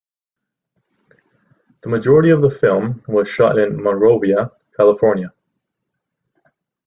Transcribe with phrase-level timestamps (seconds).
[1.83, 5.31] The majority of the film was shot in Monrovia, California.